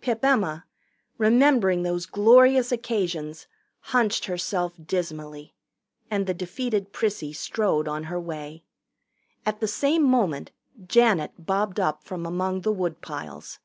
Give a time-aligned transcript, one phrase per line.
[0.00, 0.64] Pip Emma,
[1.18, 3.48] remembering those glorious occasions,
[3.80, 5.56] hunched herself dismally,
[6.08, 8.62] and the defeated Prissy strode on her way.
[9.44, 10.52] At the same moment
[10.86, 13.58] Janet bobbed up from among the woodpiles.